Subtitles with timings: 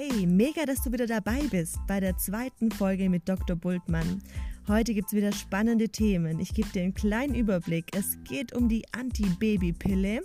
[0.00, 3.56] Hey, mega, dass du wieder dabei bist bei der zweiten Folge mit Dr.
[3.56, 4.22] Bultmann.
[4.68, 6.38] Heute gibt es wieder spannende Themen.
[6.38, 7.86] Ich gebe dir einen kleinen Überblick.
[7.96, 10.22] Es geht um die Anti-Baby-Pille,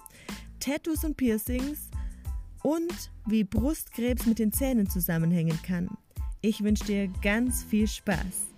[0.59, 1.89] Tattoos und Piercings
[2.61, 2.93] und
[3.25, 5.89] wie Brustkrebs mit den Zähnen zusammenhängen kann.
[6.41, 8.49] Ich wünsche dir ganz viel Spaß.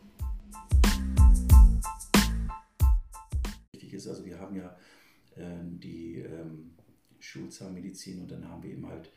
[3.71, 4.75] Wichtig ist, also wir haben ja
[5.37, 6.71] äh, die ähm,
[7.19, 9.13] Schulzahnmedizin und dann haben wir eben halt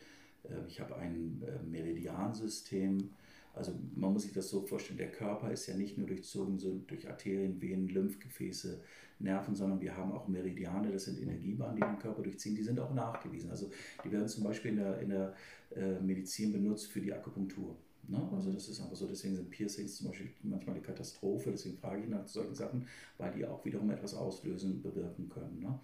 [0.67, 3.11] ich habe ein äh, Meridiansystem.
[3.55, 6.81] Also man muss sich das so vorstellen, der Körper ist ja nicht nur durchzogen so
[6.87, 8.81] durch Arterien, Venen, Lymphgefäße,
[9.19, 12.79] Nerven, sondern wir haben auch Meridiane, das sind Energiebahnen, die den Körper durchziehen, die sind
[12.79, 13.51] auch nachgewiesen.
[13.51, 13.71] Also
[14.05, 15.35] die werden zum Beispiel in der, in der
[15.75, 17.77] äh, Medizin benutzt für die Akupunktur.
[18.07, 18.29] Ne?
[18.33, 22.03] Also das ist einfach so, deswegen sind Piercings zum Beispiel manchmal eine Katastrophe, deswegen frage
[22.03, 22.87] ich nach solchen Sachen,
[23.19, 25.61] weil die auch wiederum etwas auslösen, bewirken können.
[25.61, 25.79] Ne?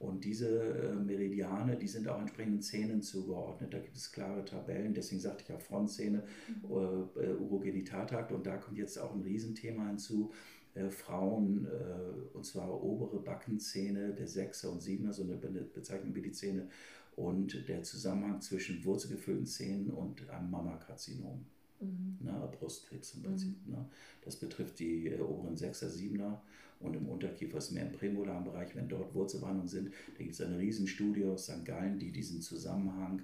[0.00, 3.74] Und diese äh, Meridiane, die sind auch entsprechenden Zähnen zugeordnet.
[3.74, 6.70] Da gibt es klare Tabellen, deswegen sagte ich ja Frontzähne, mhm.
[7.18, 10.32] äh, äh Urogenitaltrakt und da kommt jetzt auch ein Riesenthema hinzu.
[10.72, 16.22] Äh, Frauen, äh, und zwar obere Backenzähne, der Sechser und Siebener, so eine Bezeichnung wie
[16.22, 16.68] die Zähne,
[17.16, 21.44] und der Zusammenhang zwischen wurzelgefüllten Zähnen und einem Mammakarzinom.
[21.80, 22.18] Mhm.
[22.20, 23.66] Na, Brustkrebs im Prinzip.
[23.66, 23.72] Mhm.
[23.72, 23.84] Ne?
[24.24, 26.42] Das betrifft die äh, oberen Sechser, Siebener
[26.80, 29.92] und im Unterkiefer ist mehr im prämolaren Bereich, wenn dort Wurzelbehandlungen sind.
[30.16, 31.64] Da gibt es eine Riesenstudie aus St.
[31.64, 33.22] Gallen, die diesen Zusammenhang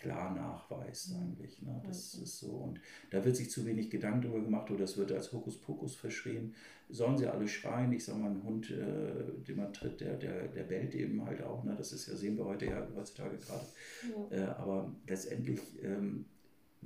[0.00, 1.22] klar nachweist mhm.
[1.22, 1.62] eigentlich.
[1.62, 1.82] Ne?
[1.86, 2.24] Das okay.
[2.24, 2.48] ist so.
[2.48, 2.80] Und
[3.10, 6.54] da wird sich zu wenig Gedanken darüber gemacht oder es wird als Hokuspokus verschrien.
[6.88, 7.92] Sollen sie alle schreien?
[7.92, 11.42] Ich sage mal, ein Hund, äh, den man tritt, der, der, der bellt eben halt
[11.42, 11.64] auch.
[11.64, 11.74] Ne?
[11.76, 13.66] Das ist ja, sehen wir heute ja heutzutage gerade.
[14.30, 14.36] Ja.
[14.36, 16.26] Äh, aber letztendlich ähm,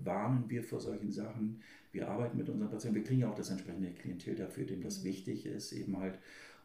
[0.05, 1.63] warnen wir vor solchen Sachen.
[1.93, 5.01] Wir arbeiten mit unseren Patienten, wir kriegen ja auch das entsprechende Klientel dafür, dem das
[5.01, 5.05] mhm.
[5.05, 6.19] wichtig ist eben halt.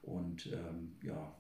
[0.04, 1.36] Und ähm, ja,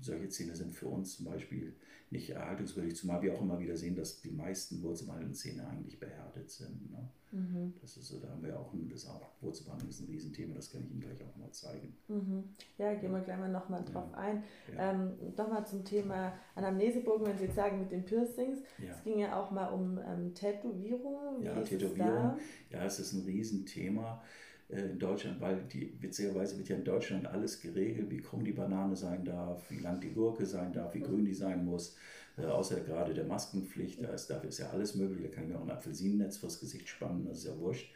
[0.00, 1.74] solche Zähne sind für uns zum Beispiel
[2.10, 6.50] nicht erhaltungswürdig, zumal wir auch immer wieder sehen, dass die meisten Wurzelbehandlungen Zähne eigentlich behärtet
[6.50, 6.90] sind.
[6.90, 7.08] Ne?
[7.32, 7.74] Mhm.
[7.82, 10.70] Das ist so, da haben wir auch ein, das auch, Wurzelbehandlung ist ein Riesenthema, das
[10.70, 11.94] kann ich Ihnen gleich auch mal zeigen.
[12.08, 12.44] Mhm.
[12.78, 14.18] Ja, gehen wir gleich mal nochmal drauf ja.
[14.18, 14.44] ein.
[14.74, 14.92] Ja.
[14.92, 18.94] Ähm, nochmal zum Thema Anamnesebogen, wenn Sie jetzt sagen mit den Piercings, ja.
[18.94, 21.42] es ging ja auch mal um ähm, Tätowierung.
[21.42, 22.38] Ja, Tätowierung,
[22.70, 24.22] ja, es ist ein Riesenthema.
[24.68, 28.52] Äh, in Deutschland, weil die, witzigerweise wird ja in Deutschland alles geregelt, wie krumm die
[28.52, 31.96] Banane sein darf, wie lang die Gurke sein darf, wie grün die sein muss,
[32.36, 35.50] äh, außer gerade der Maskenpflicht, da ist, dafür ist ja alles möglich, da kann ich
[35.50, 37.90] mir auch ein Apfelsinennetz vors Gesicht spannen, das ist ja wurscht.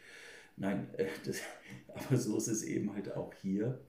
[0.57, 1.41] Nein, äh, das,
[1.93, 3.79] aber so ist es eben halt auch hier,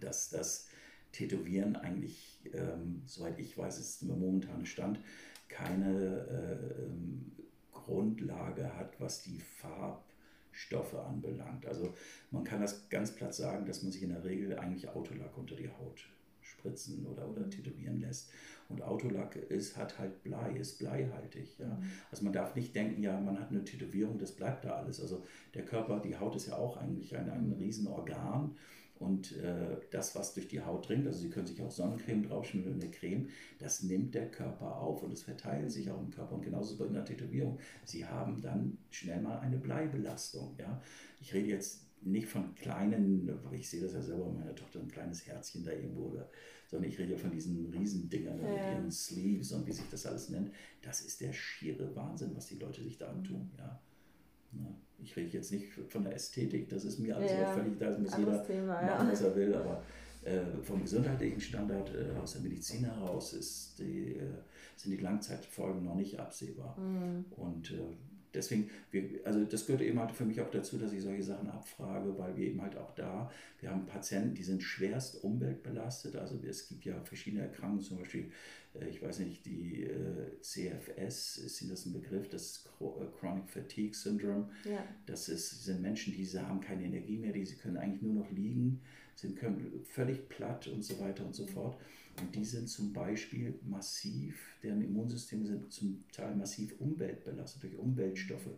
[0.00, 0.68] dass das
[1.12, 4.98] Tätowieren eigentlich, ähm, soweit ich weiß, ist der momentane Stand,
[5.48, 7.30] keine äh, ähm,
[7.70, 10.02] Grundlage hat, was die Farbe
[10.54, 11.66] Stoffe anbelangt.
[11.66, 11.94] Also
[12.30, 15.56] man kann das ganz platt sagen, dass man sich in der Regel eigentlich Autolack unter
[15.56, 16.08] die Haut
[16.40, 18.30] spritzen oder, oder tätowieren lässt.
[18.68, 21.58] Und Autolack ist, hat halt Blei, ist bleihaltig.
[21.58, 21.66] Ja?
[21.66, 21.90] Mhm.
[22.10, 25.00] Also man darf nicht denken, ja, man hat eine Tätowierung, das bleibt da alles.
[25.00, 28.56] Also der Körper, die Haut ist ja auch eigentlich ein, ein Riesenorgan
[28.98, 32.74] und äh, das, was durch die Haut dringt, also Sie können sich auch Sonnencreme draufschmieren
[32.74, 33.28] oder eine Creme,
[33.58, 36.36] das nimmt der Körper auf und es verteilt sich auch im Körper.
[36.36, 37.58] Und genauso bei einer Tätowierung.
[37.84, 40.56] Sie haben dann schnell mal eine Bleibelastung.
[40.58, 40.80] Ja?
[41.20, 45.26] Ich rede jetzt nicht von kleinen, ich sehe das ja selber meiner Tochter, ein kleines
[45.26, 46.30] Herzchen da irgendwo, oder,
[46.68, 48.48] sondern ich rede ja von diesen Riesendingern ja.
[48.48, 50.52] mit ihren Sleeves und wie sich das alles nennt.
[50.82, 53.50] Das ist der schiere Wahnsinn, was die Leute sich da antun.
[53.58, 53.80] Ja?
[55.02, 58.16] Ich rede jetzt nicht von der Ästhetik, das ist mir also ja, völlig, da muss
[58.16, 59.82] jeder Thema, machen, was er will, aber
[60.24, 64.30] äh, vom gesundheitlichen Standard äh, aus der Medizin heraus ist die, äh,
[64.76, 66.78] sind die Langzeitfolgen noch nicht absehbar.
[66.78, 67.26] Mhm.
[67.36, 67.94] Und äh,
[68.32, 71.48] deswegen, wir, also das gehört eben halt für mich auch dazu, dass ich solche Sachen
[71.50, 76.16] abfrage, weil wir eben halt auch da, wir haben Patienten, die sind schwerst umweltbelastet.
[76.16, 78.30] Also es gibt ja verschiedene Erkrankungen, zum Beispiel,
[78.88, 83.94] ich weiß nicht, die äh, CFS, ist Ihnen das ein Begriff, das äh, Chronic Fatigue
[83.94, 84.48] Syndrome.
[84.64, 84.84] Ja.
[85.06, 88.30] Das ist, sind Menschen, die haben keine Energie mehr, die sie können eigentlich nur noch
[88.30, 88.80] liegen,
[89.14, 89.38] sind
[89.84, 91.78] völlig platt und so weiter und so fort.
[92.20, 98.50] Und die sind zum Beispiel massiv, deren Immunsysteme sind zum Teil massiv umweltbelastet durch Umweltstoffe.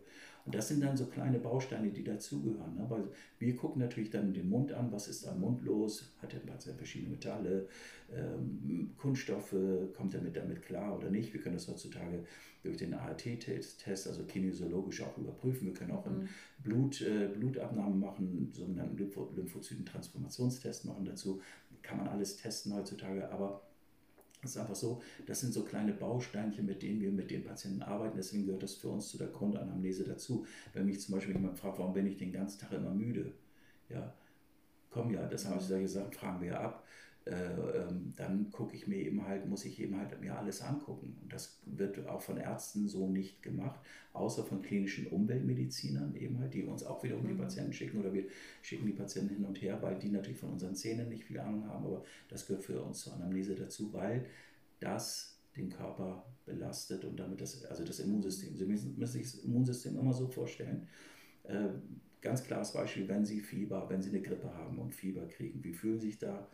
[0.47, 2.77] Und das sind dann so kleine Bausteine, die dazugehören.
[2.77, 2.87] Ne?
[2.89, 3.09] Weil
[3.39, 6.77] wir gucken natürlich dann den Mund an, was ist am Mund los, hat der Patient
[6.77, 7.69] verschiedene Metalle,
[8.15, 9.57] ähm, Kunststoffe,
[9.97, 11.33] kommt er mit damit klar oder nicht.
[11.33, 12.25] Wir können das heutzutage
[12.63, 15.67] durch den ART-Test, also kinesiologisch auch überprüfen.
[15.67, 16.29] Wir können auch mhm.
[16.63, 21.41] Blut, äh, Blutabnahmen machen, sogenannten Lymphozyten-Transformationstest machen dazu.
[21.87, 23.63] Kann man alles testen heutzutage, aber
[24.43, 27.83] es ist einfach so, das sind so kleine Bausteinchen, mit denen wir mit den Patienten
[27.83, 28.17] arbeiten.
[28.17, 30.47] Deswegen gehört das für uns zu der Grundanamnese dazu.
[30.73, 33.33] Wenn mich zum Beispiel jemand fragt, warum bin ich den ganzen Tag immer müde?
[33.89, 34.15] Ja,
[34.91, 36.85] komm ja, das haben wir ja gesagt, fragen wir ja ab.
[37.27, 41.19] Äh, ähm, dann gucke ich mir eben halt, muss ich eben halt mir alles angucken.
[41.21, 43.81] Und das wird auch von Ärzten so nicht gemacht,
[44.13, 47.31] außer von klinischen Umweltmedizinern eben halt, die uns auch wiederum mhm.
[47.31, 48.27] die Patienten schicken oder wir
[48.63, 51.67] schicken die Patienten hin und her, weil die natürlich von unseren Zähnen nicht viel Ahnung
[51.67, 54.27] haben, aber das gehört für uns zur Anamnese dazu, weil
[54.79, 58.57] das den Körper belastet und damit das, also das Immunsystem.
[58.57, 60.87] Sie müssen, müssen sich das Immunsystem immer so vorstellen.
[61.43, 61.71] Äh,
[62.21, 65.73] ganz klares Beispiel, wenn Sie Fieber, wenn Sie eine Grippe haben und Fieber kriegen, wie
[65.75, 66.49] fühlen Sie sich da?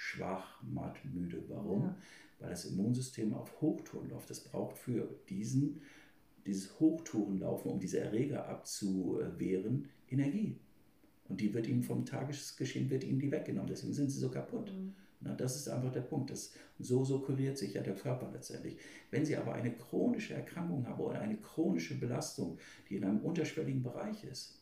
[0.00, 1.44] Schwach, matt, müde.
[1.48, 1.82] Warum?
[1.82, 1.96] Ja.
[2.38, 4.30] Weil das Immunsystem auf Hochtouren läuft.
[4.30, 5.82] Das braucht für diesen,
[6.46, 10.56] dieses Hochtourenlaufen, um diese Erreger abzuwehren, Energie.
[11.28, 13.68] Und die wird ihnen vom Tagesgeschehen wird ihnen die weggenommen.
[13.68, 14.72] Deswegen sind sie so kaputt.
[14.72, 14.94] Mhm.
[15.20, 16.30] Na, das ist einfach der Punkt.
[16.30, 18.78] Das, so, so kuriert sich ja der Körper letztendlich.
[19.10, 22.58] Wenn Sie aber eine chronische Erkrankung haben oder eine chronische Belastung,
[22.88, 24.59] die in einem unterschwelligen Bereich ist,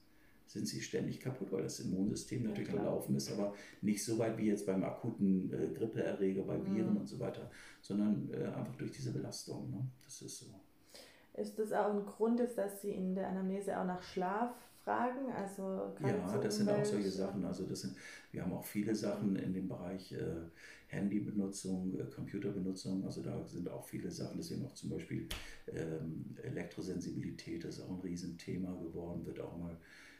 [0.48, 4.18] sind sie ständig kaputt, weil das Immunsystem ja, natürlich am Laufen ist, aber nicht so
[4.18, 6.96] weit wie jetzt beim akuten äh, Grippeerreger, bei Viren mhm.
[6.98, 7.50] und so weiter,
[7.82, 9.70] sondern äh, einfach durch diese Belastung.
[9.70, 9.86] Ne?
[10.02, 10.46] Das ist so.
[11.34, 14.50] Ist das auch ein Grund, ist, dass Sie in der Anamnese auch nach Schlaf
[14.82, 15.30] fragen?
[15.32, 17.44] Also ja, das sind auch solche Sachen.
[17.44, 17.96] Also das sind,
[18.32, 20.48] wir haben auch viele Sachen in dem Bereich äh,
[20.88, 23.04] Handybenutzung, äh, Computerbenutzung.
[23.04, 24.38] Also da sind auch viele Sachen.
[24.38, 25.28] Deswegen auch zum Beispiel
[25.68, 29.76] ähm, Elektrosensibilität ist auch ein Riesenthema geworden, wird auch mal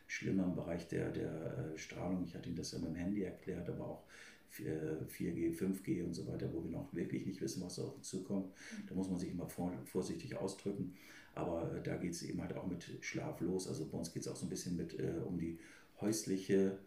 [0.09, 2.25] schlimmer im Bereich der, der äh, Strahlung.
[2.25, 4.03] Ich hatte Ihnen das ja mit dem Handy erklärt, aber auch
[4.51, 8.53] 4G, 5G und so weiter, wo wir noch wirklich nicht wissen, was auf uns zukommt.
[8.89, 10.95] Da muss man sich immer vorsichtig ausdrücken.
[11.35, 13.69] Aber äh, da geht es eben halt auch mit Schlaf los.
[13.69, 15.59] Also bei uns geht es auch so ein bisschen mit äh, um die
[16.01, 16.79] häusliche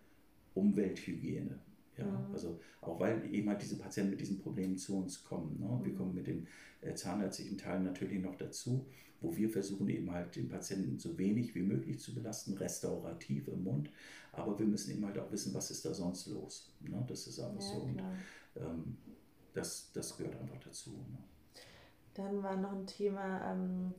[0.56, 1.60] Umwelthygiene.
[2.06, 2.34] Ja, mhm.
[2.34, 5.60] also auch weil eben halt diese Patienten mit diesen Problemen zu uns kommen.
[5.60, 5.80] Ne?
[5.84, 5.98] Wir mhm.
[5.98, 6.48] kommen mit dem
[6.82, 8.86] äh, zahnärztlichen Teil natürlich noch dazu
[9.22, 13.64] wo wir versuchen eben halt den Patienten so wenig wie möglich zu belasten, restaurativ im
[13.64, 13.92] Mund.
[14.34, 16.74] Aber wir müssen eben halt auch wissen, was ist da sonst los.
[16.82, 17.04] Ne?
[17.08, 17.82] Das ist einfach ja, so.
[17.82, 18.02] Und,
[18.56, 18.98] ähm,
[19.54, 20.92] das, das gehört einfach dazu.
[20.92, 21.18] Ne?
[22.16, 23.94] Dann war noch ein Thema, ähm,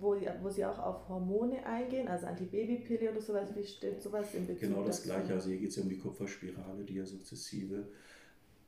[0.00, 3.54] wo, wo Sie auch auf Hormone eingehen, also Antibabypille oder sowas.
[3.54, 5.08] Wie steht sowas in Bezug Genau das dazu?
[5.08, 5.34] Gleiche.
[5.34, 7.86] Also hier geht es ja um die Kupferspirale, die ja sukzessive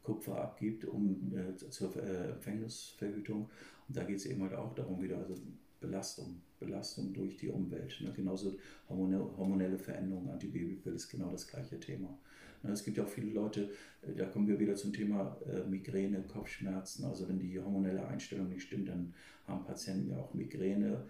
[0.03, 3.49] Kupfer abgibt um, äh, zur äh, Empfängnisverhütung.
[3.89, 5.35] Und da geht es eben halt auch darum, wieder, also
[5.81, 7.99] Belastung, Belastung durch die Umwelt.
[8.01, 8.13] Ne?
[8.15, 8.57] Genauso
[8.89, 12.19] hormonelle Veränderungen, Antibabypille ist genau das gleiche Thema.
[12.63, 13.71] Es gibt ja auch viele Leute,
[14.03, 17.05] äh, da kommen wir wieder zum Thema äh, Migräne, Kopfschmerzen.
[17.05, 19.15] Also wenn die hormonelle Einstellung nicht stimmt, dann
[19.47, 21.07] haben Patienten ja auch Migräne,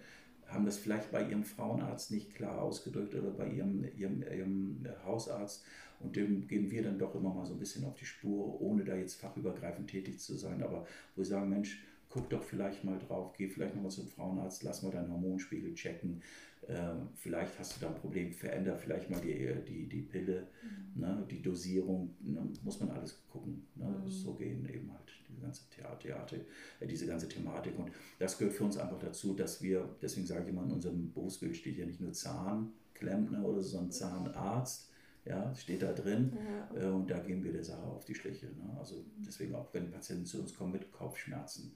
[0.47, 5.63] haben das vielleicht bei ihrem Frauenarzt nicht klar ausgedrückt oder bei ihrem, ihrem, ihrem Hausarzt.
[5.99, 8.83] Und dem gehen wir dann doch immer mal so ein bisschen auf die Spur, ohne
[8.83, 10.63] da jetzt fachübergreifend tätig zu sein.
[10.63, 14.63] Aber wo wir sagen, Mensch, guck doch vielleicht mal drauf, geh vielleicht nochmal zum Frauenarzt,
[14.63, 16.21] lass mal deinen Hormonspiegel checken.
[16.67, 20.47] Ähm, vielleicht hast du da ein Problem, veränder vielleicht mal die, die, die Pille,
[20.93, 21.01] mhm.
[21.01, 23.67] ne, die Dosierung, ne, muss man alles gucken.
[23.75, 24.09] Ne, mhm.
[24.09, 26.37] So gehen eben halt diese ganze Theater,
[26.79, 27.77] äh, diese ganze Thematik.
[27.79, 31.11] Und das gehört für uns einfach dazu, dass wir, deswegen sage ich immer, in unserem
[31.11, 34.89] Berufsbild steht ja nicht nur Zahnklempner oder so, sondern Zahnarzt.
[35.23, 36.35] Ja, steht da drin
[36.73, 36.81] ja.
[36.81, 38.47] äh, und da gehen wir der Sache auf die Schliche.
[38.47, 38.75] Ne?
[38.79, 41.75] Also deswegen auch, wenn Patienten zu uns kommen mit Kopfschmerzen,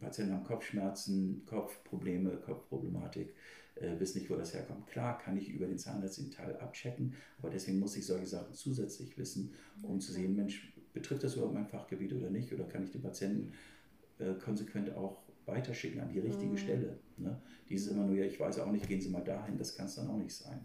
[0.00, 3.34] Patienten haben Kopfschmerzen, Kopfprobleme, Kopfproblematik,
[3.76, 4.86] äh, wissen nicht, wo das herkommt.
[4.86, 9.16] Klar kann ich über den zahnärztlichen Teil abchecken, aber deswegen muss ich solche Sachen zusätzlich
[9.16, 12.52] wissen, um zu sehen, Mensch, betrifft das überhaupt mein Fachgebiet oder nicht?
[12.52, 13.52] Oder kann ich den Patienten
[14.18, 16.58] äh, konsequent auch weiterschicken an die richtige mhm.
[16.58, 16.98] Stelle?
[17.16, 17.40] Ne?
[17.68, 19.94] Dieses immer nur, ja, ich weiß auch nicht, gehen Sie mal dahin, das kann es
[19.94, 20.60] dann auch nicht sein.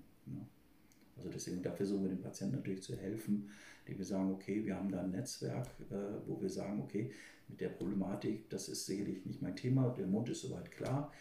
[1.27, 3.49] Also deswegen, da versuchen wir den Patienten natürlich zu helfen,
[3.85, 7.11] indem wir sagen, okay, wir haben da ein Netzwerk, äh, wo wir sagen, okay,
[7.49, 11.11] mit der Problematik, das ist sicherlich nicht mein Thema, der Mund ist soweit klar,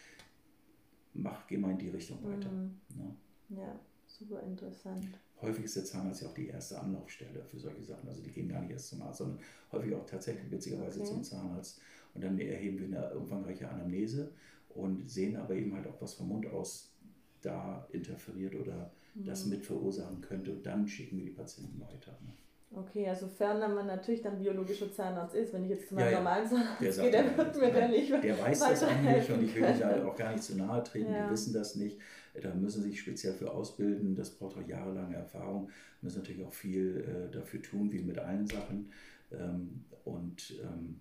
[1.13, 2.49] mach, geh mal in die Richtung weiter.
[2.49, 2.77] Mhm.
[2.95, 3.15] Ne?
[3.49, 5.19] Ja, super interessant.
[5.41, 8.07] Häufig ist der Zahnarzt ja auch die erste Anlaufstelle für solche Sachen.
[8.07, 9.39] Also die gehen gar nicht erst zum Arzt, sondern
[9.71, 11.09] häufig auch tatsächlich witzigerweise okay.
[11.09, 11.81] zum Zahnarzt.
[12.13, 14.31] Und dann erheben wir eine umfangreiche Anamnese
[14.69, 16.93] und sehen aber eben halt auch, was vom Mund aus
[17.41, 18.91] da interferiert oder.
[19.25, 20.51] Das mit verursachen könnte.
[20.51, 22.11] Und dann schicken wir die Patienten weiter.
[22.23, 22.33] Ne?
[22.71, 26.17] Okay, also ferner man natürlich dann biologischer Zahnarzt ist, wenn ich jetzt zu meinem ja,
[26.17, 29.73] normalen Zahnarzt gehe, der wird mir dann nicht Der weiß das eigentlich und ich will
[29.79, 31.25] da auch gar nicht zu nahe treten, ja.
[31.25, 31.97] die wissen das nicht.
[32.41, 35.69] Da müssen sie sich speziell für ausbilden, das braucht auch jahrelange Erfahrung,
[36.01, 38.91] müssen natürlich auch viel äh, dafür tun, wie mit allen Sachen.
[39.31, 40.99] Ähm, und ähm,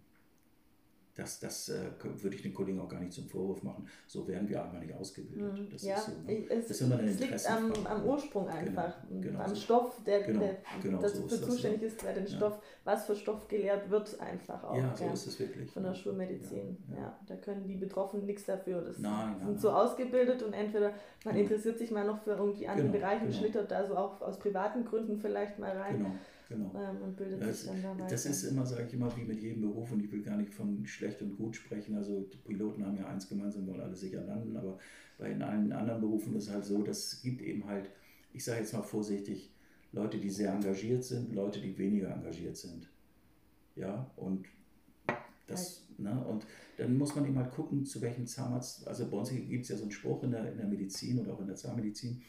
[1.16, 3.88] das, das äh, würde ich den Kollegen auch gar nicht zum Vorwurf machen.
[4.06, 5.58] So werden wir einfach nicht ausgebildet.
[5.58, 5.70] Mhm.
[5.70, 6.46] Das ja, ist so, ne?
[6.50, 9.56] es, das ist immer es liegt am, am Ursprung genau, einfach, genau, genau am so.
[9.56, 12.36] Stoff, der, genau, der genau dafür so zuständig das, ist, wer den ja.
[12.36, 14.76] Stoff, was für Stoff gelehrt wird, einfach auch.
[14.76, 15.70] Ja, so ja, ist es wirklich.
[15.70, 16.76] Von der Schulmedizin.
[16.94, 18.82] Ja, da können die Betroffenen nichts dafür.
[18.82, 19.76] Das nein, sind nein, so nein.
[19.78, 20.92] ausgebildet und entweder
[21.24, 23.40] man interessiert sich mal noch für irgendwie andere genau, Bereiche und genau.
[23.40, 26.18] schlittert da so auch aus privaten Gründen vielleicht mal rein.
[26.48, 28.06] Genau ähm, und bildet Das, sich dann da weiter.
[28.08, 30.54] das ist immer, sage ich immer, wie mit jedem Beruf und ich will gar nicht
[30.54, 31.96] von schlecht und gut sprechen.
[31.96, 34.78] Also die Piloten haben ja eins gemeinsam, wollen alle sicher landen, aber
[35.18, 37.90] bei in allen anderen Berufen ist es halt so, dass es gibt eben halt,
[38.32, 39.52] ich sage jetzt mal vorsichtig,
[39.92, 42.88] Leute, die sehr engagiert sind, Leute, die weniger engagiert sind.
[43.74, 44.46] Ja, und
[45.46, 49.30] das, ne, und dann muss man eben halt gucken, zu welchem Zahnarzt, also bei uns
[49.30, 51.56] gibt es ja so einen Spruch in der, in der Medizin oder auch in der
[51.56, 52.20] Zahnmedizin,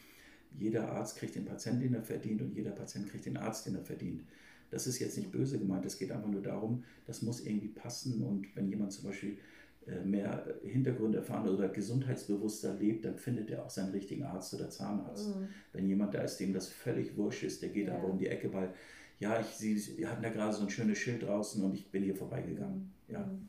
[0.56, 3.74] jeder Arzt kriegt den Patienten, den er verdient und jeder Patient kriegt den Arzt, den
[3.74, 4.24] er verdient.
[4.70, 8.22] Das ist jetzt nicht böse gemeint, es geht einfach nur darum, das muss irgendwie passen
[8.22, 9.38] und wenn jemand zum Beispiel
[9.86, 14.68] äh, mehr Hintergründe erfahren oder gesundheitsbewusster lebt, dann findet er auch seinen richtigen Arzt oder
[14.68, 15.34] Zahnarzt.
[15.36, 15.48] Mhm.
[15.72, 17.96] Wenn jemand da ist, dem das völlig wurscht ist, der geht Ja.
[17.96, 18.74] aber um die Ecke, weil,
[19.20, 22.02] ja, ich, sie, sie hatten da gerade so ein schönes Schild draußen und ich bin
[22.02, 22.92] hier vorbeigegangen.
[23.08, 23.48] Ja, Mhm.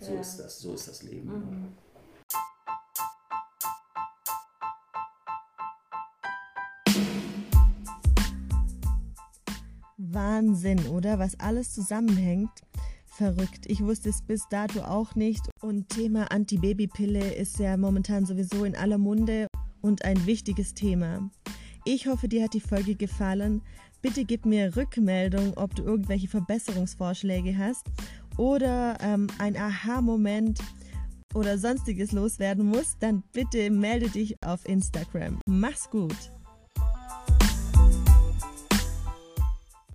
[0.00, 0.20] so Ja.
[0.20, 1.28] ist das, so ist das Leben.
[1.28, 1.68] Mhm.
[10.38, 11.18] Wahnsinn, oder?
[11.18, 12.50] Was alles zusammenhängt.
[13.06, 13.66] Verrückt.
[13.66, 15.48] Ich wusste es bis dato auch nicht.
[15.60, 19.48] Und Thema Antibabypille ist ja momentan sowieso in aller Munde
[19.80, 21.28] und ein wichtiges Thema.
[21.84, 23.62] Ich hoffe, dir hat die Folge gefallen.
[24.00, 27.84] Bitte gib mir Rückmeldung, ob du irgendwelche Verbesserungsvorschläge hast
[28.36, 30.60] oder ähm, ein Aha-Moment
[31.34, 35.40] oder sonstiges loswerden musst, dann bitte melde dich auf Instagram.
[35.46, 36.37] Mach's gut!